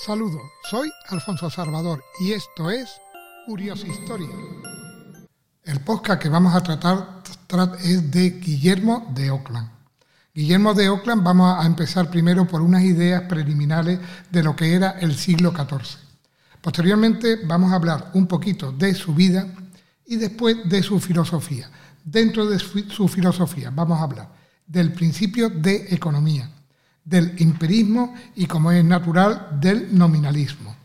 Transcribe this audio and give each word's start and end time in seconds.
Saludos, 0.00 0.42
soy 0.70 0.92
Alfonso 1.08 1.50
Salvador 1.50 2.04
y 2.20 2.30
esto 2.30 2.70
es 2.70 2.88
Curiosa 3.46 3.84
Historia. 3.88 4.28
El 5.64 5.80
podcast 5.80 6.22
que 6.22 6.28
vamos 6.28 6.54
a 6.54 6.62
tratar 6.62 7.22
es 7.82 8.08
de 8.08 8.30
Guillermo 8.30 9.10
de 9.12 9.32
Oakland. 9.32 9.68
Guillermo 10.32 10.72
de 10.72 10.88
Oakland 10.88 11.24
vamos 11.24 11.58
a 11.58 11.66
empezar 11.66 12.08
primero 12.10 12.46
por 12.46 12.62
unas 12.62 12.84
ideas 12.84 13.22
preliminares 13.22 13.98
de 14.30 14.42
lo 14.44 14.54
que 14.54 14.72
era 14.72 14.92
el 15.00 15.16
siglo 15.16 15.50
XIV. 15.50 15.98
Posteriormente 16.60 17.40
vamos 17.44 17.72
a 17.72 17.74
hablar 17.74 18.12
un 18.14 18.28
poquito 18.28 18.70
de 18.70 18.94
su 18.94 19.12
vida 19.14 19.48
y 20.06 20.14
después 20.14 20.68
de 20.68 20.80
su 20.84 21.00
filosofía. 21.00 21.68
Dentro 22.04 22.46
de 22.46 22.60
su 22.60 23.08
filosofía 23.08 23.70
vamos 23.70 23.98
a 23.98 24.04
hablar 24.04 24.28
del 24.64 24.92
principio 24.92 25.50
de 25.50 25.88
economía, 25.90 26.48
del 27.08 27.40
imperismo 27.40 28.14
y, 28.36 28.46
como 28.46 28.70
es 28.70 28.84
natural, 28.84 29.48
del 29.58 29.96
nominalismo. 29.96 30.76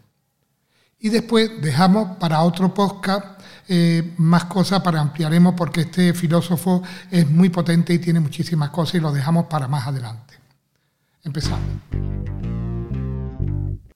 Y 0.99 1.09
después 1.09 1.51
dejamos 1.61 2.17
para 2.17 2.41
otro 2.43 2.73
podcast 2.73 3.41
eh, 3.67 4.13
más 4.17 4.45
cosas 4.45 4.81
para 4.81 5.01
ampliaremos 5.01 5.53
porque 5.55 5.81
este 5.81 6.13
filósofo 6.13 6.81
es 7.11 7.29
muy 7.29 7.49
potente 7.49 7.93
y 7.93 7.99
tiene 7.99 8.21
muchísimas 8.21 8.69
cosas 8.69 8.95
y 8.95 8.99
lo 9.01 9.11
dejamos 9.11 9.47
para 9.47 9.67
más 9.67 9.85
adelante. 9.85 10.35
Empezamos. 11.23 11.59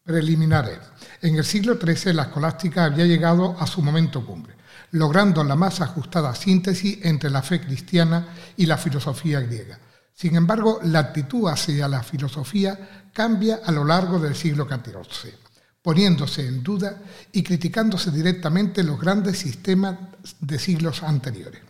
Preliminares. 0.04 0.80
En 1.22 1.36
el 1.36 1.46
siglo 1.46 1.78
XIII 1.80 2.14
la 2.14 2.24
escolástica 2.24 2.86
había 2.86 3.06
llegado 3.06 3.56
a 3.58 3.68
su 3.68 3.82
momento 3.82 4.26
cumbre, 4.26 4.56
logrando 4.92 5.46
la 5.46 5.56
más 5.56 5.80
ajustada 5.80 6.36
síntesis 6.36 7.00
entre 7.04 7.30
la 7.30 7.42
fe 7.42 7.62
cristiana 7.62 8.28
y 8.58 8.66
la 8.66 8.78
filosofía 8.78 9.40
griega 9.40 9.80
sin 10.18 10.36
embargo, 10.36 10.80
la 10.82 10.98
actitud 10.98 11.48
hacia 11.48 11.88
la 11.88 12.02
filosofía 12.02 13.06
cambia 13.14 13.60
a 13.64 13.72
lo 13.72 13.84
largo 13.84 14.18
del 14.18 14.36
siglo 14.36 14.68
XIV, 14.68 15.32
poniéndose 15.80 16.48
en 16.48 16.64
duda 16.64 16.98
y 17.32 17.44
criticándose 17.44 18.10
directamente 18.10 18.82
los 18.82 19.00
grandes 19.00 19.38
sistemas 19.38 19.96
de 20.40 20.58
siglos 20.58 21.04
anteriores. 21.04 21.62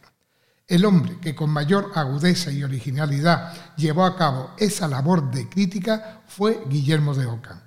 El 0.66 0.86
hombre 0.86 1.18
que 1.22 1.36
con 1.36 1.50
mayor 1.50 1.92
agudeza 1.94 2.50
y 2.50 2.64
originalidad 2.64 3.76
llevó 3.76 4.06
a 4.06 4.16
cabo 4.16 4.52
esa 4.58 4.88
labor 4.88 5.30
de 5.30 5.50
crítica 5.50 6.22
fue 6.26 6.64
Guillermo 6.70 7.14
de 7.14 7.26
Ockham. 7.26 7.60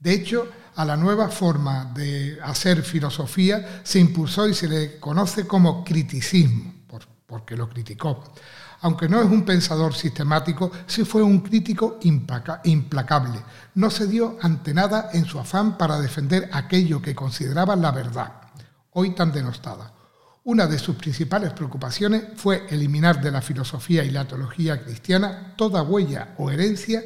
De 0.00 0.12
hecho, 0.12 0.48
a 0.74 0.84
la 0.84 0.96
nueva 0.96 1.28
forma 1.28 1.92
de 1.94 2.40
hacer 2.42 2.82
filosofía 2.82 3.80
se 3.84 4.00
impulsó 4.00 4.48
y 4.48 4.54
se 4.54 4.68
le 4.68 4.98
conoce 4.98 5.46
como 5.46 5.84
criticismo, 5.84 6.74
porque 7.28 7.56
lo 7.56 7.68
criticó 7.68 8.24
aunque 8.80 9.08
no 9.08 9.20
es 9.20 9.30
un 9.30 9.44
pensador 9.44 9.94
sistemático, 9.94 10.70
sí 10.86 11.04
fue 11.04 11.22
un 11.22 11.40
crítico 11.40 11.98
implacable. 12.02 13.42
No 13.74 13.90
se 13.90 14.06
dio 14.06 14.38
ante 14.40 14.74
nada 14.74 15.10
en 15.12 15.24
su 15.24 15.38
afán 15.38 15.76
para 15.78 16.00
defender 16.00 16.48
aquello 16.52 17.00
que 17.00 17.14
consideraba 17.14 17.76
la 17.76 17.90
verdad, 17.90 18.32
hoy 18.92 19.14
tan 19.14 19.32
denostada. 19.32 19.92
Una 20.44 20.68
de 20.68 20.78
sus 20.78 20.94
principales 20.94 21.52
preocupaciones 21.52 22.22
fue 22.36 22.66
eliminar 22.70 23.20
de 23.20 23.32
la 23.32 23.42
filosofía 23.42 24.04
y 24.04 24.10
la 24.10 24.28
teología 24.28 24.80
cristiana 24.80 25.54
toda 25.56 25.82
huella 25.82 26.34
o 26.38 26.52
herencia 26.52 27.02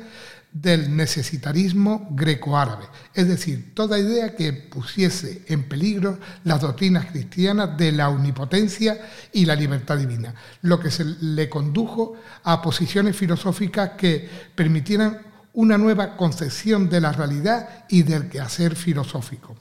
del 0.52 0.96
necesitarismo 0.96 2.08
greco-árabe, 2.10 2.86
es 3.14 3.28
decir, 3.28 3.72
toda 3.74 3.98
idea 3.98 4.34
que 4.34 4.52
pusiese 4.52 5.44
en 5.46 5.68
peligro 5.68 6.18
las 6.42 6.60
doctrinas 6.60 7.06
cristianas 7.06 7.76
de 7.76 7.92
la 7.92 8.08
omnipotencia 8.08 9.00
y 9.32 9.44
la 9.44 9.54
libertad 9.54 9.96
divina, 9.96 10.34
lo 10.62 10.80
que 10.80 10.90
se 10.90 11.04
le 11.04 11.48
condujo 11.48 12.16
a 12.42 12.60
posiciones 12.62 13.16
filosóficas 13.16 13.90
que 13.90 14.28
permitieran 14.54 15.20
una 15.52 15.78
nueva 15.78 16.16
concepción 16.16 16.88
de 16.88 17.00
la 17.00 17.12
realidad 17.12 17.84
y 17.88 18.02
del 18.02 18.28
quehacer 18.28 18.74
filosófico. 18.74 19.56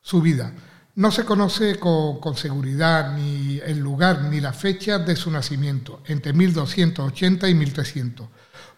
Su 0.00 0.20
vida. 0.20 0.52
No 0.96 1.10
se 1.10 1.24
conoce 1.24 1.80
con, 1.80 2.20
con, 2.20 2.36
seguridad 2.36 3.16
ni 3.16 3.58
el 3.58 3.80
lugar 3.80 4.22
ni 4.24 4.40
la 4.40 4.52
fecha 4.52 5.00
de 5.00 5.16
su 5.16 5.28
nacimiento, 5.28 6.02
entre 6.06 6.32
1280 6.32 7.48
y 7.48 7.54
1300 7.54 8.28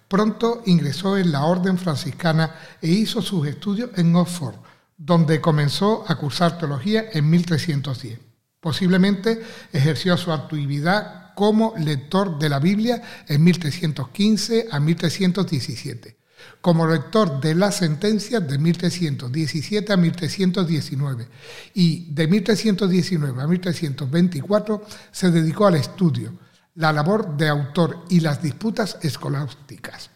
Pronto 0.09 0.63
ingresó 0.67 1.19
en 1.19 1.33
la 1.33 1.45
orden 1.45 1.79
franciscana 1.79 2.55
e 2.81 2.89
hizo 2.89 3.21
sus 3.23 3.47
estudios 3.47 3.91
en 3.97 4.15
Oxford, 4.15 4.55
donde 4.97 5.41
comenzó 5.41 6.05
a 6.07 6.15
cursar 6.15 6.59
teología 6.59 7.07
en 7.13 7.29
1310. 7.29 8.19
Posiblemente 8.61 9.43
ejerció 9.73 10.17
su 10.17 10.33
actividad 10.33 11.35
como 11.35 11.75
lector 11.77 12.39
de 12.39 12.49
la 12.49 12.59
Biblia 12.59 13.03
en 13.29 13.45
1315 13.45 14.69
a 14.71 14.81
1317, 14.81 16.17
como 16.61 16.87
lector 16.87 17.41
de 17.41 17.55
las 17.55 17.77
sentencias 17.77 18.47
de 18.49 18.59
1317 18.59 19.93
a 19.93 19.97
1319 19.97 21.29
y 21.75 22.13
de 22.13 22.27
1319 22.27 23.43
a 23.43 23.47
1324 23.47 24.83
se 25.13 25.31
dedicó 25.31 25.67
al 25.67 25.75
estudio, 25.75 26.33
la 26.77 26.93
labor 26.93 27.37
de 27.37 27.49
autor 27.49 28.05
y 28.09 28.21
las 28.21 28.43
disputas 28.43 28.99
escolásticas. 29.03 30.11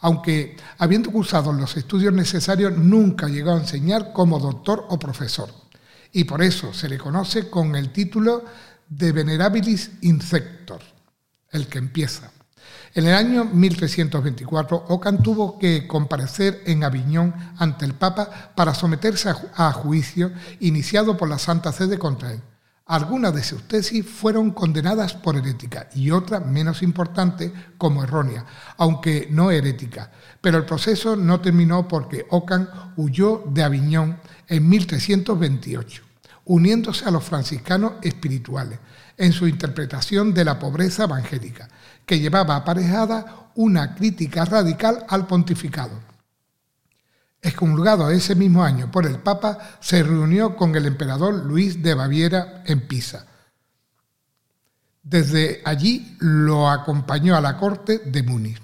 Aunque, 0.00 0.56
habiendo 0.78 1.10
cursado 1.10 1.52
los 1.52 1.76
estudios 1.76 2.12
necesarios, 2.12 2.76
nunca 2.76 3.28
llegó 3.28 3.52
a 3.52 3.58
enseñar 3.58 4.12
como 4.12 4.38
doctor 4.38 4.86
o 4.88 4.98
profesor, 4.98 5.50
y 6.12 6.24
por 6.24 6.42
eso 6.42 6.72
se 6.72 6.88
le 6.88 6.98
conoce 6.98 7.48
con 7.48 7.76
el 7.76 7.92
título 7.92 8.44
de 8.88 9.12
Venerabilis 9.12 9.92
Insector, 10.00 10.80
el 11.50 11.66
que 11.68 11.78
empieza. 11.78 12.32
En 12.92 13.06
el 13.06 13.14
año 13.14 13.44
1324, 13.44 14.86
Ockham 14.88 15.22
tuvo 15.22 15.58
que 15.58 15.86
comparecer 15.86 16.62
en 16.66 16.82
Aviñón 16.82 17.32
ante 17.56 17.84
el 17.84 17.94
Papa 17.94 18.52
para 18.56 18.74
someterse 18.74 19.32
a 19.54 19.72
juicio 19.72 20.32
iniciado 20.58 21.16
por 21.16 21.28
la 21.28 21.38
Santa 21.38 21.70
Sede 21.70 21.98
contra 21.98 22.32
él. 22.32 22.42
Algunas 22.90 23.32
de 23.32 23.44
sus 23.44 23.68
tesis 23.68 24.04
fueron 24.04 24.50
condenadas 24.50 25.14
por 25.14 25.36
herética 25.36 25.88
y 25.94 26.10
otras, 26.10 26.44
menos 26.44 26.82
importantes, 26.82 27.52
como 27.78 28.02
errónea, 28.02 28.44
aunque 28.78 29.28
no 29.30 29.52
herética. 29.52 30.10
Pero 30.40 30.58
el 30.58 30.64
proceso 30.64 31.14
no 31.14 31.40
terminó 31.40 31.86
porque 31.86 32.26
Ockham 32.30 32.66
huyó 32.96 33.44
de 33.46 33.62
Aviñón 33.62 34.18
en 34.48 34.68
1328, 34.68 36.02
uniéndose 36.46 37.04
a 37.04 37.12
los 37.12 37.22
franciscanos 37.22 37.92
espirituales 38.02 38.80
en 39.16 39.32
su 39.32 39.46
interpretación 39.46 40.34
de 40.34 40.44
la 40.46 40.58
pobreza 40.58 41.04
evangélica, 41.04 41.68
que 42.04 42.18
llevaba 42.18 42.56
aparejada 42.56 43.52
una 43.54 43.94
crítica 43.94 44.44
radical 44.44 45.06
al 45.08 45.28
pontificado 45.28 46.09
excomulgado 47.42 48.10
ese 48.10 48.34
mismo 48.34 48.62
año 48.62 48.90
por 48.90 49.06
el 49.06 49.18
Papa, 49.18 49.58
se 49.80 50.02
reunió 50.02 50.56
con 50.56 50.74
el 50.76 50.86
emperador 50.86 51.34
Luis 51.44 51.82
de 51.82 51.94
Baviera 51.94 52.62
en 52.66 52.86
Pisa. 52.86 53.26
Desde 55.02 55.62
allí 55.64 56.16
lo 56.20 56.68
acompañó 56.68 57.34
a 57.36 57.40
la 57.40 57.56
corte 57.56 57.98
de 58.04 58.22
Múnich. 58.22 58.60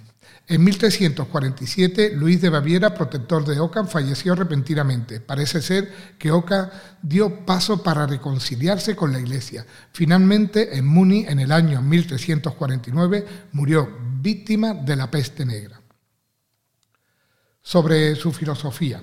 En 0.48 0.62
1347, 0.62 2.12
Luis 2.14 2.40
de 2.40 2.50
Baviera, 2.50 2.94
protector 2.94 3.44
de 3.44 3.58
Ockham, 3.58 3.88
falleció 3.88 4.36
repentinamente. 4.36 5.18
Parece 5.18 5.60
ser 5.60 5.92
que 6.18 6.30
Ockham 6.30 6.68
dio 7.02 7.44
paso 7.44 7.82
para 7.82 8.06
reconciliarse 8.06 8.94
con 8.94 9.12
la 9.12 9.18
Iglesia. 9.18 9.66
Finalmente, 9.90 10.76
en 10.76 10.86
Múnich, 10.86 11.28
en 11.28 11.40
el 11.40 11.50
año 11.50 11.82
1349, 11.82 13.26
murió 13.52 13.88
víctima 14.20 14.72
de 14.72 14.94
la 14.94 15.10
peste 15.10 15.44
negra 15.44 15.80
sobre 17.66 18.14
su 18.14 18.30
filosofía. 18.32 19.02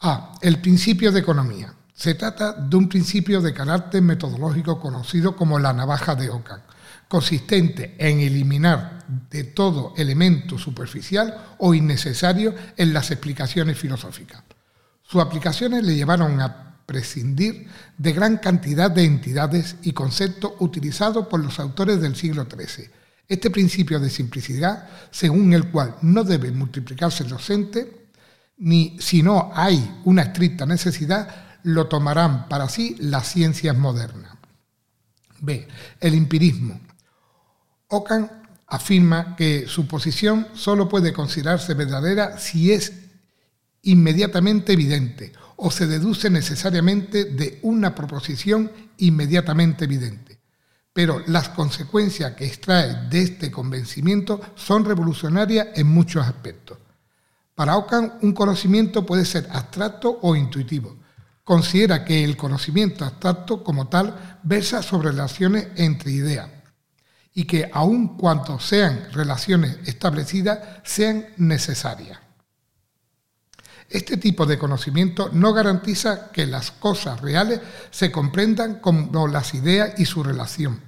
A. 0.00 0.32
El 0.40 0.62
principio 0.62 1.12
de 1.12 1.20
economía. 1.20 1.74
Se 1.94 2.14
trata 2.14 2.54
de 2.54 2.74
un 2.76 2.88
principio 2.88 3.42
de 3.42 3.52
carácter 3.52 4.00
metodológico 4.00 4.80
conocido 4.80 5.36
como 5.36 5.58
la 5.58 5.74
navaja 5.74 6.14
de 6.14 6.30
Ockham, 6.30 6.62
consistente 7.08 7.94
en 7.98 8.20
eliminar 8.20 9.04
de 9.28 9.44
todo 9.44 9.92
elemento 9.98 10.56
superficial 10.56 11.56
o 11.58 11.74
innecesario 11.74 12.54
en 12.78 12.94
las 12.94 13.10
explicaciones 13.10 13.78
filosóficas. 13.78 14.42
Sus 15.02 15.20
aplicaciones 15.20 15.84
le 15.84 15.94
llevaron 15.94 16.40
a 16.40 16.78
prescindir 16.86 17.68
de 17.98 18.12
gran 18.14 18.38
cantidad 18.38 18.90
de 18.90 19.04
entidades 19.04 19.76
y 19.82 19.92
conceptos 19.92 20.52
utilizados 20.58 21.26
por 21.26 21.40
los 21.40 21.60
autores 21.60 22.00
del 22.00 22.16
siglo 22.16 22.46
XIII 22.50 23.01
este 23.32 23.50
principio 23.50 23.98
de 23.98 24.10
simplicidad, 24.10 24.88
según 25.10 25.52
el 25.54 25.70
cual 25.70 25.96
no 26.02 26.22
debe 26.22 26.50
multiplicarse 26.50 27.24
los 27.24 27.48
entes, 27.48 27.86
ni 28.58 28.96
si 29.00 29.22
no 29.22 29.50
hay 29.54 30.00
una 30.04 30.22
estricta 30.22 30.66
necesidad, 30.66 31.58
lo 31.62 31.86
tomarán 31.86 32.48
para 32.48 32.68
sí 32.68 32.96
las 32.98 33.28
ciencias 33.28 33.76
modernas. 33.76 34.32
B. 35.40 35.66
El 35.98 36.14
empirismo. 36.14 36.78
Ockham 37.88 38.28
afirma 38.66 39.34
que 39.34 39.66
su 39.66 39.86
posición 39.86 40.48
solo 40.54 40.88
puede 40.88 41.12
considerarse 41.12 41.74
verdadera 41.74 42.38
si 42.38 42.72
es 42.72 42.92
inmediatamente 43.82 44.74
evidente 44.74 45.32
o 45.56 45.70
se 45.70 45.86
deduce 45.86 46.28
necesariamente 46.30 47.24
de 47.24 47.58
una 47.62 47.94
proposición 47.94 48.70
inmediatamente 48.98 49.84
evidente 49.84 50.31
pero 50.92 51.22
las 51.26 51.48
consecuencias 51.48 52.34
que 52.34 52.46
extrae 52.46 53.08
de 53.08 53.22
este 53.22 53.50
convencimiento 53.50 54.40
son 54.54 54.84
revolucionarias 54.84 55.68
en 55.74 55.88
muchos 55.88 56.26
aspectos. 56.26 56.78
Para 57.54 57.76
Ockham, 57.76 58.12
un 58.22 58.32
conocimiento 58.32 59.04
puede 59.06 59.24
ser 59.24 59.48
abstracto 59.50 60.18
o 60.22 60.36
intuitivo. 60.36 60.96
Considera 61.44 62.04
que 62.04 62.24
el 62.24 62.36
conocimiento 62.36 63.04
abstracto 63.04 63.64
como 63.64 63.88
tal 63.88 64.38
versa 64.42 64.82
sobre 64.82 65.10
relaciones 65.10 65.68
entre 65.76 66.12
ideas 66.12 66.48
y 67.34 67.44
que 67.44 67.70
aun 67.72 68.16
cuanto 68.16 68.60
sean 68.60 69.08
relaciones 69.12 69.78
establecidas, 69.86 70.58
sean 70.84 71.26
necesarias. 71.38 72.21
Este 73.88 74.16
tipo 74.16 74.46
de 74.46 74.58
conocimiento 74.58 75.30
no 75.32 75.52
garantiza 75.52 76.30
que 76.30 76.46
las 76.46 76.70
cosas 76.70 77.20
reales 77.20 77.60
se 77.90 78.10
comprendan 78.10 78.80
como 78.80 79.28
las 79.28 79.54
ideas 79.54 79.98
y 79.98 80.04
su 80.04 80.22
relación. 80.22 80.80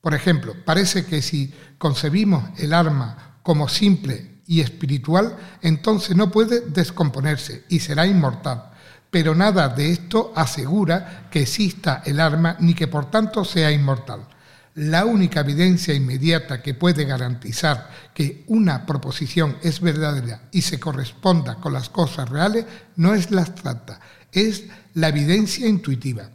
Por 0.00 0.14
ejemplo, 0.14 0.54
parece 0.64 1.06
que 1.06 1.22
si 1.22 1.54
concebimos 1.78 2.58
el 2.58 2.72
alma 2.74 3.38
como 3.42 3.68
simple 3.68 4.40
y 4.46 4.60
espiritual, 4.60 5.36
entonces 5.62 6.16
no 6.16 6.30
puede 6.30 6.60
descomponerse 6.60 7.64
y 7.68 7.80
será 7.80 8.06
inmortal. 8.06 8.70
Pero 9.10 9.34
nada 9.34 9.68
de 9.68 9.92
esto 9.92 10.32
asegura 10.34 11.28
que 11.30 11.42
exista 11.42 12.02
el 12.04 12.18
alma 12.18 12.56
ni 12.60 12.74
que 12.74 12.88
por 12.88 13.10
tanto 13.10 13.44
sea 13.44 13.70
inmortal 13.70 14.26
la 14.74 15.04
única 15.04 15.40
evidencia 15.40 15.92
inmediata 15.92 16.62
que 16.62 16.74
puede 16.74 17.04
garantizar 17.04 17.90
que 18.14 18.44
una 18.46 18.86
proposición 18.86 19.58
es 19.62 19.80
verdadera 19.80 20.48
y 20.50 20.62
se 20.62 20.80
corresponda 20.80 21.56
con 21.56 21.72
las 21.72 21.90
cosas 21.90 22.28
reales 22.28 22.64
no 22.96 23.14
es 23.14 23.30
la 23.30 23.42
abstracta, 23.42 24.00
es 24.32 24.64
la 24.94 25.08
evidencia 25.08 25.66
intuitiva. 25.66 26.30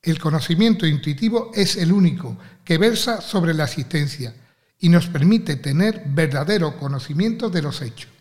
El 0.00 0.18
conocimiento 0.18 0.86
intuitivo 0.86 1.50
es 1.54 1.76
el 1.76 1.90
único 1.90 2.36
que 2.64 2.78
versa 2.78 3.20
sobre 3.20 3.54
la 3.54 3.64
existencia 3.64 4.34
y 4.78 4.90
nos 4.90 5.06
permite 5.06 5.56
tener 5.56 6.04
verdadero 6.06 6.78
conocimiento 6.78 7.48
de 7.48 7.62
los 7.62 7.80
hechos. 7.80 8.13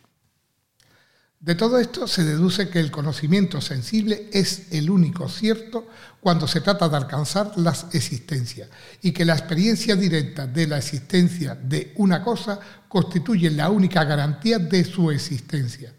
De 1.44 1.56
todo 1.56 1.78
esto 1.78 2.08
se 2.08 2.24
deduce 2.24 2.70
que 2.70 2.80
el 2.80 2.90
conocimiento 2.90 3.60
sensible 3.60 4.30
es 4.32 4.72
el 4.72 4.90
único 4.90 5.28
cierto 5.28 5.90
cuando 6.22 6.48
se 6.48 6.62
trata 6.62 6.88
de 6.88 6.96
alcanzar 6.96 7.58
las 7.58 7.94
existencias 7.94 8.70
y 9.02 9.12
que 9.12 9.26
la 9.26 9.34
experiencia 9.34 9.98
directa 9.98 10.48
de 10.48 10.68
la 10.68 10.78
existencia 10.78 11.54
de 11.54 11.92
una 11.98 12.24
cosa 12.24 12.58
constituye 12.88 13.52
la 13.52 13.70
única 13.70 14.06
garantía 14.06 14.58
de 14.58 14.86
su 14.86 15.12
existencia. 15.12 15.94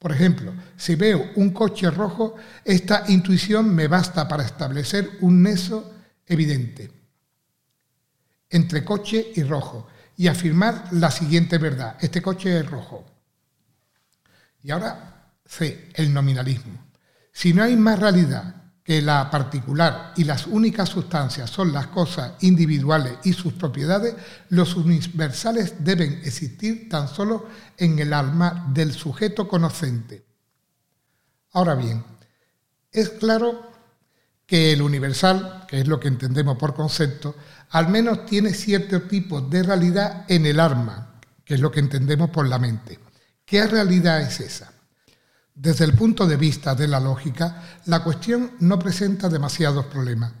Por 0.00 0.10
ejemplo, 0.10 0.52
si 0.76 0.96
veo 0.96 1.30
un 1.36 1.50
coche 1.50 1.92
rojo, 1.92 2.34
esta 2.64 3.04
intuición 3.06 3.72
me 3.72 3.86
basta 3.86 4.26
para 4.26 4.42
establecer 4.42 5.08
un 5.20 5.44
nexo 5.44 5.94
evidente 6.26 6.90
entre 8.50 8.82
coche 8.84 9.30
y 9.36 9.44
rojo 9.44 9.86
y 10.16 10.26
afirmar 10.26 10.88
la 10.90 11.12
siguiente 11.12 11.56
verdad, 11.58 11.96
este 12.00 12.20
coche 12.20 12.58
es 12.58 12.68
rojo. 12.68 13.17
Y 14.68 14.70
ahora 14.70 15.32
C, 15.46 15.88
el 15.94 16.12
nominalismo. 16.12 16.88
Si 17.32 17.54
no 17.54 17.62
hay 17.62 17.74
más 17.74 17.98
realidad 17.98 18.54
que 18.84 19.00
la 19.00 19.30
particular 19.30 20.12
y 20.14 20.24
las 20.24 20.46
únicas 20.46 20.90
sustancias 20.90 21.48
son 21.48 21.72
las 21.72 21.86
cosas 21.86 22.32
individuales 22.40 23.14
y 23.24 23.32
sus 23.32 23.54
propiedades, 23.54 24.14
los 24.50 24.76
universales 24.76 25.76
deben 25.78 26.20
existir 26.22 26.86
tan 26.90 27.08
solo 27.08 27.48
en 27.78 27.98
el 27.98 28.12
alma 28.12 28.68
del 28.74 28.92
sujeto 28.92 29.48
conocente. 29.48 30.26
Ahora 31.52 31.74
bien, 31.74 32.04
es 32.92 33.08
claro 33.08 33.72
que 34.44 34.74
el 34.74 34.82
universal, 34.82 35.64
que 35.66 35.80
es 35.80 35.88
lo 35.88 35.98
que 35.98 36.08
entendemos 36.08 36.58
por 36.58 36.74
concepto, 36.74 37.34
al 37.70 37.88
menos 37.88 38.26
tiene 38.26 38.52
cierto 38.52 39.00
tipo 39.04 39.40
de 39.40 39.62
realidad 39.62 40.26
en 40.28 40.44
el 40.44 40.60
alma, 40.60 41.20
que 41.42 41.54
es 41.54 41.60
lo 41.60 41.70
que 41.70 41.80
entendemos 41.80 42.28
por 42.28 42.46
la 42.46 42.58
mente. 42.58 43.07
¿Qué 43.48 43.66
realidad 43.66 44.20
es 44.20 44.40
esa? 44.40 44.70
Desde 45.54 45.86
el 45.86 45.94
punto 45.94 46.26
de 46.26 46.36
vista 46.36 46.74
de 46.74 46.86
la 46.86 47.00
lógica, 47.00 47.80
la 47.86 48.04
cuestión 48.04 48.52
no 48.60 48.78
presenta 48.78 49.30
demasiados 49.30 49.86
problemas. 49.86 50.34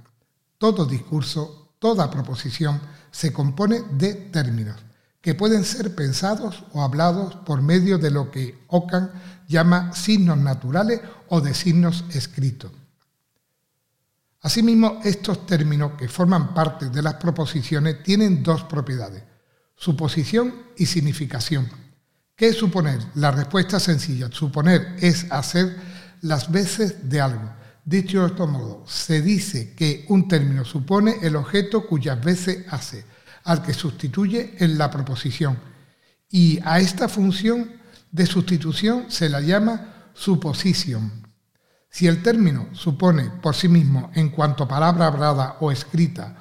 Todo 0.58 0.84
discurso, 0.84 1.72
toda 1.78 2.10
proposición 2.10 2.78
se 3.10 3.32
compone 3.32 3.80
de 3.92 4.12
términos 4.14 4.76
que 5.22 5.34
pueden 5.34 5.64
ser 5.64 5.94
pensados 5.94 6.64
o 6.72 6.82
hablados 6.82 7.34
por 7.46 7.62
medio 7.62 7.96
de 7.96 8.10
lo 8.10 8.30
que 8.30 8.58
Ockham 8.68 9.08
llama 9.48 9.94
signos 9.94 10.36
naturales 10.36 11.00
o 11.28 11.40
de 11.40 11.54
signos 11.54 12.04
escritos. 12.12 12.72
Asimismo, 14.42 15.00
estos 15.02 15.46
términos 15.46 15.92
que 15.98 16.08
forman 16.08 16.52
parte 16.52 16.90
de 16.90 17.00
las 17.00 17.14
proposiciones 17.14 18.02
tienen 18.02 18.42
dos 18.42 18.64
propiedades, 18.64 19.22
suposición 19.76 20.54
y 20.76 20.84
significación 20.84 21.87
¿Qué 22.38 22.50
es 22.50 22.56
suponer? 22.56 23.00
La 23.16 23.32
respuesta 23.32 23.80
sencilla. 23.80 24.28
Suponer 24.30 24.94
es 25.00 25.26
hacer 25.32 25.74
las 26.20 26.52
veces 26.52 27.10
de 27.10 27.20
algo. 27.20 27.50
Dicho 27.84 28.20
de 28.20 28.26
otro 28.26 28.46
modo, 28.46 28.84
se 28.86 29.20
dice 29.22 29.74
que 29.74 30.04
un 30.08 30.28
término 30.28 30.64
supone 30.64 31.16
el 31.22 31.34
objeto 31.34 31.84
cuyas 31.84 32.24
veces 32.24 32.64
hace, 32.70 33.04
al 33.42 33.60
que 33.62 33.74
sustituye 33.74 34.54
en 34.58 34.78
la 34.78 34.88
proposición. 34.88 35.58
Y 36.30 36.60
a 36.64 36.78
esta 36.78 37.08
función 37.08 37.72
de 38.12 38.24
sustitución 38.24 39.06
se 39.10 39.28
la 39.28 39.40
llama 39.40 40.12
suposición. 40.14 41.26
Si 41.90 42.06
el 42.06 42.22
término 42.22 42.68
supone 42.72 43.32
por 43.42 43.56
sí 43.56 43.66
mismo 43.66 44.12
en 44.14 44.28
cuanto 44.28 44.68
palabra 44.68 45.08
hablada 45.08 45.56
o 45.58 45.72
escrita, 45.72 46.36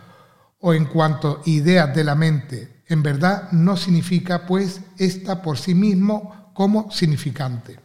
o 0.59 0.75
en 0.75 0.85
cuanto 0.85 1.41
idea 1.45 1.87
de 1.87 2.03
la 2.03 2.13
mente 2.13 2.76
en 2.87 3.03
verdad 3.03 3.51
no 3.51 3.77
significa 3.77 4.45
pues 4.45 4.81
esta 4.97 5.41
por 5.41 5.57
sí 5.57 5.75
mismo 5.75 6.51
como 6.53 6.91
significante. 6.91 7.79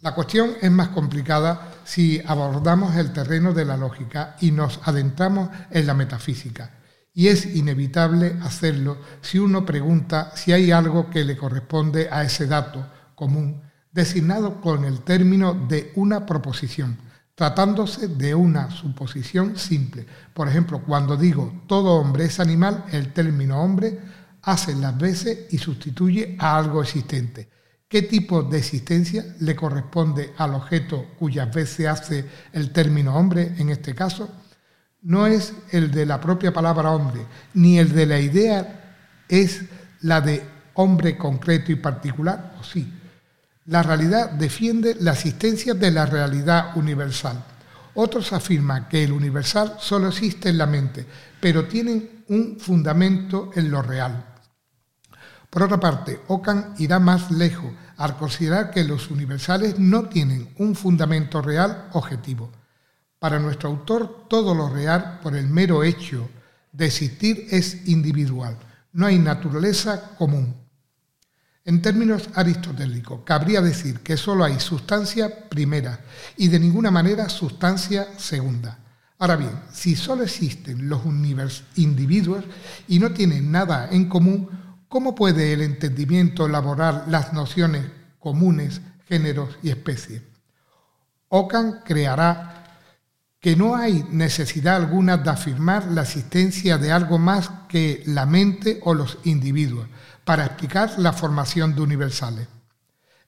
La 0.00 0.14
cuestión 0.14 0.50
es 0.60 0.70
más 0.70 0.88
complicada 0.88 1.72
si 1.84 2.22
abordamos 2.26 2.94
el 2.96 3.12
terreno 3.12 3.52
de 3.52 3.64
la 3.64 3.76
lógica 3.76 4.36
y 4.40 4.50
nos 4.52 4.80
adentramos 4.84 5.48
en 5.70 5.86
la 5.86 5.94
metafísica. 5.94 6.70
Y 7.14 7.28
es 7.28 7.46
inevitable 7.46 8.36
hacerlo 8.42 8.98
si 9.22 9.38
uno 9.38 9.64
pregunta 9.64 10.32
si 10.36 10.52
hay 10.52 10.70
algo 10.70 11.08
que 11.08 11.24
le 11.24 11.36
corresponde 11.36 12.08
a 12.10 12.22
ese 12.22 12.46
dato 12.46 12.86
común 13.14 13.62
designado 13.90 14.60
con 14.60 14.84
el 14.84 15.00
término 15.00 15.54
de 15.54 15.92
una 15.96 16.26
proposición 16.26 16.98
tratándose 17.36 18.08
de 18.08 18.34
una 18.34 18.70
suposición 18.70 19.56
simple. 19.56 20.06
Por 20.34 20.48
ejemplo, 20.48 20.82
cuando 20.82 21.16
digo 21.16 21.62
todo 21.68 22.00
hombre 22.00 22.24
es 22.24 22.40
animal, 22.40 22.86
el 22.90 23.12
término 23.12 23.62
hombre 23.62 24.00
hace 24.42 24.74
las 24.74 24.96
veces 24.96 25.46
y 25.50 25.58
sustituye 25.58 26.34
a 26.40 26.56
algo 26.56 26.82
existente. 26.82 27.50
¿Qué 27.88 28.02
tipo 28.02 28.42
de 28.42 28.58
existencia 28.58 29.24
le 29.40 29.54
corresponde 29.54 30.32
al 30.38 30.54
objeto 30.54 31.10
cuyas 31.18 31.54
veces 31.54 31.86
hace 31.86 32.24
el 32.52 32.72
término 32.72 33.14
hombre 33.14 33.54
en 33.58 33.68
este 33.68 33.94
caso? 33.94 34.28
No 35.02 35.26
es 35.26 35.52
el 35.70 35.90
de 35.90 36.06
la 36.06 36.20
propia 36.20 36.52
palabra 36.52 36.90
hombre, 36.90 37.20
ni 37.52 37.78
el 37.78 37.92
de 37.92 38.06
la 38.06 38.18
idea 38.18 38.96
es 39.28 39.62
la 40.00 40.22
de 40.22 40.42
hombre 40.74 41.18
concreto 41.18 41.70
y 41.70 41.76
particular, 41.76 42.54
o 42.58 42.64
sí, 42.64 42.92
la 43.66 43.82
realidad 43.82 44.30
defiende 44.30 44.96
la 45.00 45.12
existencia 45.12 45.74
de 45.74 45.90
la 45.90 46.06
realidad 46.06 46.76
universal. 46.76 47.44
Otros 47.94 48.32
afirman 48.32 48.88
que 48.88 49.02
el 49.02 49.12
universal 49.12 49.76
solo 49.80 50.08
existe 50.08 50.48
en 50.50 50.58
la 50.58 50.66
mente, 50.66 51.06
pero 51.40 51.66
tienen 51.66 52.24
un 52.28 52.58
fundamento 52.60 53.50
en 53.54 53.70
lo 53.70 53.82
real. 53.82 54.24
Por 55.50 55.62
otra 55.62 55.80
parte, 55.80 56.20
Ockham 56.28 56.74
irá 56.78 56.98
más 56.98 57.30
lejos 57.30 57.72
al 57.96 58.16
considerar 58.16 58.70
que 58.70 58.84
los 58.84 59.10
universales 59.10 59.78
no 59.78 60.08
tienen 60.08 60.52
un 60.58 60.76
fundamento 60.76 61.40
real 61.40 61.88
objetivo. 61.92 62.52
Para 63.18 63.38
nuestro 63.38 63.70
autor, 63.70 64.26
todo 64.28 64.54
lo 64.54 64.68
real, 64.68 65.20
por 65.22 65.34
el 65.34 65.46
mero 65.46 65.82
hecho 65.82 66.28
de 66.72 66.86
existir, 66.86 67.46
es 67.50 67.88
individual. 67.88 68.58
No 68.92 69.06
hay 69.06 69.18
naturaleza 69.18 70.14
común. 70.18 70.65
En 71.66 71.82
términos 71.82 72.30
aristotélicos, 72.36 73.22
cabría 73.24 73.60
decir 73.60 73.98
que 73.98 74.16
solo 74.16 74.44
hay 74.44 74.60
sustancia 74.60 75.48
primera 75.48 75.98
y 76.36 76.46
de 76.46 76.60
ninguna 76.60 76.92
manera 76.92 77.28
sustancia 77.28 78.06
segunda. 78.18 78.78
Ahora 79.18 79.34
bien, 79.34 79.50
si 79.72 79.96
solo 79.96 80.22
existen 80.22 80.88
los 80.88 81.00
individuos 81.74 82.44
y 82.86 83.00
no 83.00 83.10
tienen 83.10 83.50
nada 83.50 83.88
en 83.90 84.08
común, 84.08 84.48
¿cómo 84.88 85.16
puede 85.16 85.54
el 85.54 85.62
entendimiento 85.62 86.46
elaborar 86.46 87.06
las 87.08 87.32
nociones 87.32 87.84
comunes, 88.20 88.80
géneros 89.08 89.58
y 89.60 89.70
especies? 89.70 90.22
Ockham 91.30 91.80
creará 91.84 92.55
que 93.46 93.54
no 93.54 93.76
hay 93.76 94.04
necesidad 94.10 94.74
alguna 94.74 95.18
de 95.18 95.30
afirmar 95.30 95.86
la 95.92 96.02
existencia 96.02 96.78
de 96.78 96.90
algo 96.90 97.16
más 97.16 97.48
que 97.68 98.02
la 98.06 98.26
mente 98.26 98.80
o 98.82 98.92
los 98.92 99.18
individuos, 99.22 99.86
para 100.24 100.46
explicar 100.46 100.98
la 100.98 101.12
formación 101.12 101.72
de 101.72 101.80
universales. 101.80 102.48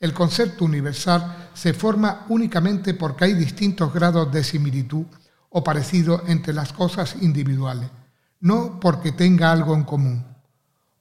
El 0.01 0.13
concepto 0.13 0.65
universal 0.65 1.51
se 1.55 1.73
forma 1.73 2.27
únicamente 2.31 2.95
porque 2.95 3.27
hay 3.27 3.35
distintos 3.35 3.95
grados 3.95 4.33
de 4.33 4.43
similitud 4.43 5.07
o 5.51 5.63
parecido 5.63 6.25
entre 6.27 6.53
las 6.53 6.73
cosas 6.73 7.15
individuales, 7.21 7.89
no 8.41 8.81
porque 8.81 9.13
tenga 9.13 9.53
algo 9.53 9.73
en 9.77 9.85
común. 9.85 10.27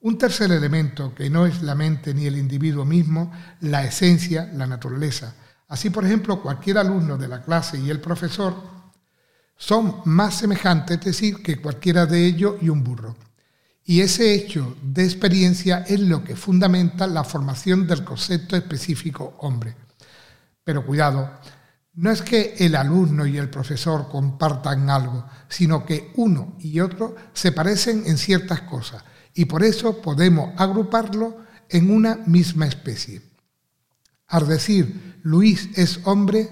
Un 0.02 0.20
tercer 0.20 0.52
elemento 0.52 1.16
que 1.16 1.28
no 1.32 1.48
es 1.48 1.64
la 1.64 1.74
mente 1.74 2.14
ni 2.14 2.28
el 2.28 2.38
individuo 2.38 2.86
mismo, 2.86 3.32
la 3.62 3.84
esencia, 3.84 4.52
la 4.54 4.68
naturaleza. 4.68 5.34
Así, 5.70 5.90
por 5.90 6.06
ejemplo, 6.06 6.40
cualquier 6.40 6.78
alumno 6.78 7.18
de 7.18 7.28
la 7.28 7.42
clase 7.42 7.80
y 7.80 7.90
el 7.90 8.00
profesor 8.00 8.77
son 9.58 10.02
más 10.06 10.36
semejantes, 10.36 10.98
es 11.00 11.06
decir, 11.06 11.42
que 11.42 11.60
cualquiera 11.60 12.06
de 12.06 12.26
ellos 12.26 12.56
y 12.62 12.70
un 12.70 12.84
burro. 12.84 13.16
Y 13.84 14.02
ese 14.02 14.34
hecho 14.34 14.78
de 14.82 15.04
experiencia 15.04 15.86
es 15.88 16.00
lo 16.00 16.24
que 16.24 16.36
fundamenta 16.36 17.08
la 17.08 17.24
formación 17.24 17.88
del 17.88 18.04
concepto 18.04 18.56
específico 18.56 19.36
hombre. 19.40 19.76
Pero 20.64 20.86
cuidado, 20.86 21.32
no 21.94 22.12
es 22.12 22.22
que 22.22 22.56
el 22.60 22.76
alumno 22.76 23.26
y 23.26 23.38
el 23.38 23.50
profesor 23.50 24.08
compartan 24.10 24.90
algo, 24.90 25.26
sino 25.48 25.86
que 25.86 26.12
uno 26.18 26.56
y 26.60 26.80
otro 26.80 27.16
se 27.34 27.52
parecen 27.52 28.04
en 28.06 28.18
ciertas 28.18 28.62
cosas 28.62 29.04
y 29.34 29.46
por 29.46 29.64
eso 29.64 30.02
podemos 30.02 30.52
agruparlo 30.58 31.38
en 31.70 31.92
una 31.92 32.16
misma 32.26 32.66
especie. 32.66 33.22
Al 34.28 34.48
decir 34.48 35.20
Luis 35.24 35.70
es 35.76 36.02
hombre, 36.06 36.50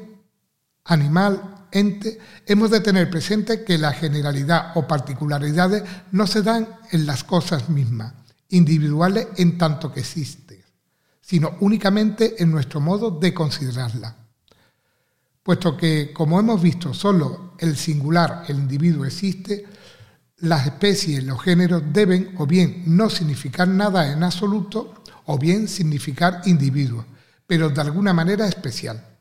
animal, 0.83 1.64
hemos 2.46 2.72
de 2.72 2.79
tener 2.79 3.10
presente 3.10 3.63
que 3.63 3.77
la 3.77 3.91
generalidad 3.91 4.72
o 4.75 4.88
particularidades 4.88 5.84
no 6.12 6.25
se 6.27 6.41
dan 6.41 6.67
en 6.91 7.05
las 7.05 7.24
cosas 7.24 7.70
mismas, 7.70 8.13
individuales 8.50 9.27
en 9.38 9.58
tanto 9.58 9.91
que 9.91 10.00
existen, 10.00 10.63
sino 11.22 11.58
únicamente 11.60 12.41
en 12.41 12.51
nuestro 12.51 12.79
modo 12.79 13.12
de 13.12 13.34
considerarla 13.34 14.15
puesto 15.46 15.77
que, 15.77 16.12
como 16.12 16.39
hemos 16.39 16.60
visto, 16.60 16.91
solo 16.91 17.53
el 17.60 17.77
singular, 17.77 18.46
el 18.48 18.58
individuo 18.58 19.05
existe, 19.05 19.63
las 20.38 20.65
especies, 20.65 21.24
los 21.24 21.39
géneros 21.39 21.84
deben 21.94 22.34
o 22.39 22.48
bien 22.48 22.82
no 22.88 23.12
significar 23.12 23.67
nada 23.67 24.12
en 24.12 24.24
absoluto 24.24 25.03
o 25.25 25.38
bien 25.38 25.67
significar 25.67 26.41
individuos, 26.46 27.05
pero 27.46 27.70
de 27.70 27.79
alguna 27.79 28.12
manera 28.12 28.48
especial. 28.48 29.14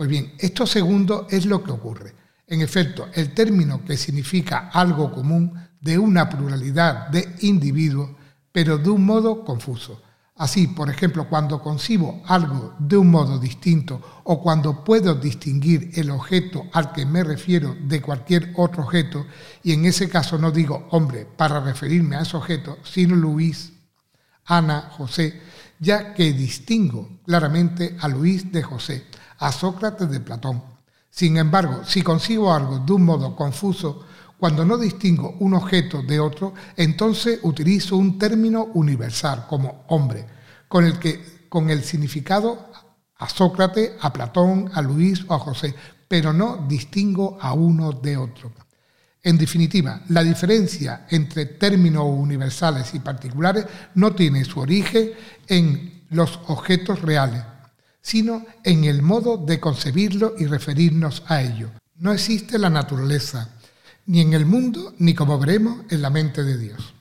Pues 0.00 0.08
bien, 0.08 0.32
esto 0.38 0.66
segundo 0.66 1.26
es 1.28 1.44
lo 1.44 1.62
que 1.62 1.72
ocurre. 1.72 2.14
En 2.46 2.62
efecto, 2.62 3.08
el 3.12 3.34
término 3.34 3.84
que 3.84 3.98
significa 3.98 4.70
algo 4.72 5.12
común 5.12 5.52
de 5.78 5.98
una 5.98 6.26
pluralidad 6.26 7.08
de 7.08 7.36
individuos, 7.40 8.12
pero 8.50 8.78
de 8.78 8.88
un 8.88 9.04
modo 9.04 9.44
confuso. 9.44 10.00
Así, 10.36 10.68
por 10.68 10.88
ejemplo, 10.88 11.28
cuando 11.28 11.60
concibo 11.60 12.22
algo 12.24 12.76
de 12.78 12.96
un 12.96 13.10
modo 13.10 13.38
distinto 13.38 14.22
o 14.24 14.42
cuando 14.42 14.82
puedo 14.84 15.14
distinguir 15.16 15.90
el 15.92 16.08
objeto 16.08 16.64
al 16.72 16.92
que 16.92 17.04
me 17.04 17.22
refiero 17.22 17.76
de 17.78 18.00
cualquier 18.00 18.54
otro 18.56 18.84
objeto, 18.84 19.26
y 19.62 19.74
en 19.74 19.84
ese 19.84 20.08
caso 20.08 20.38
no 20.38 20.50
digo 20.50 20.88
hombre 20.92 21.26
para 21.26 21.60
referirme 21.60 22.16
a 22.16 22.22
ese 22.22 22.38
objeto, 22.38 22.78
sino 22.84 23.14
Luis, 23.16 23.74
Ana, 24.46 24.88
José, 24.96 25.42
ya 25.78 26.14
que 26.14 26.32
distingo 26.32 27.20
claramente 27.26 27.98
a 28.00 28.08
Luis 28.08 28.50
de 28.50 28.62
José, 28.62 29.04
a 29.40 29.52
Sócrates 29.52 30.08
de 30.08 30.20
Platón. 30.20 30.62
Sin 31.10 31.36
embargo, 31.36 31.82
si 31.84 32.02
consigo 32.02 32.52
algo 32.52 32.78
de 32.78 32.92
un 32.92 33.04
modo 33.04 33.34
confuso, 33.34 34.04
cuando 34.38 34.64
no 34.64 34.78
distingo 34.78 35.36
un 35.40 35.54
objeto 35.54 36.02
de 36.02 36.18
otro, 36.18 36.54
entonces 36.76 37.40
utilizo 37.42 37.96
un 37.96 38.18
término 38.18 38.68
universal 38.74 39.46
como 39.48 39.84
hombre, 39.88 40.24
con 40.68 40.86
el 40.86 40.98
que 40.98 41.40
con 41.48 41.68
el 41.68 41.82
significado 41.82 42.70
a 43.18 43.28
Sócrates, 43.28 43.92
a 44.00 44.12
Platón, 44.12 44.70
a 44.72 44.80
Luis 44.80 45.24
o 45.28 45.34
a 45.34 45.38
José, 45.38 45.74
pero 46.08 46.32
no 46.32 46.64
distingo 46.68 47.36
a 47.40 47.52
uno 47.52 47.92
de 47.92 48.16
otro. 48.16 48.52
En 49.22 49.36
definitiva, 49.36 50.00
la 50.08 50.22
diferencia 50.22 51.06
entre 51.10 51.44
términos 51.44 52.04
universales 52.06 52.94
y 52.94 53.00
particulares 53.00 53.66
no 53.94 54.14
tiene 54.14 54.44
su 54.44 54.60
origen 54.60 55.10
en 55.46 56.04
los 56.10 56.40
objetos 56.46 57.02
reales, 57.02 57.42
sino 58.02 58.44
en 58.64 58.84
el 58.84 59.02
modo 59.02 59.36
de 59.36 59.60
concebirlo 59.60 60.34
y 60.38 60.46
referirnos 60.46 61.22
a 61.26 61.42
ello. 61.42 61.70
No 61.96 62.12
existe 62.12 62.58
la 62.58 62.70
naturaleza, 62.70 63.50
ni 64.06 64.20
en 64.20 64.32
el 64.32 64.46
mundo, 64.46 64.94
ni 64.98 65.14
como 65.14 65.38
veremos 65.38 65.80
en 65.90 66.02
la 66.02 66.10
mente 66.10 66.42
de 66.42 66.58
Dios. 66.58 66.94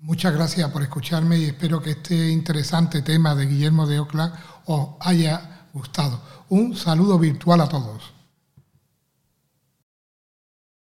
Muchas 0.00 0.32
gracias 0.32 0.70
por 0.70 0.82
escucharme 0.82 1.38
y 1.38 1.44
espero 1.44 1.82
que 1.82 1.90
este 1.90 2.30
interesante 2.30 3.02
tema 3.02 3.34
de 3.34 3.46
Guillermo 3.46 3.86
de 3.86 3.98
Ocla 3.98 4.32
os 4.66 4.90
haya 5.00 5.66
gustado. 5.72 6.20
Un 6.48 6.76
saludo 6.76 7.18
virtual 7.18 7.60
a 7.60 7.68
todos. 7.68 8.17